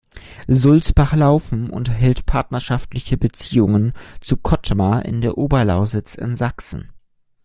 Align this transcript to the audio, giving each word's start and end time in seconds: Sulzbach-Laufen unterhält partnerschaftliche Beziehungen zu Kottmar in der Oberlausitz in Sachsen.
Sulzbach-Laufen 0.47 1.69
unterhält 1.69 2.25
partnerschaftliche 2.25 3.17
Beziehungen 3.19 3.93
zu 4.19 4.35
Kottmar 4.35 5.05
in 5.05 5.21
der 5.21 5.37
Oberlausitz 5.37 6.15
in 6.15 6.35
Sachsen. 6.35 6.91